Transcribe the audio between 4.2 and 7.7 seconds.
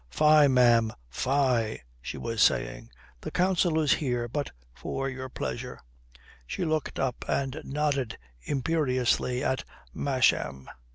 but for your pleasure:" she looked up and